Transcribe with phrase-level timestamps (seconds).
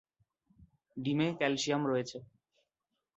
[0.97, 2.17] ডিমে ক্যালসিয়াম রয়েছে।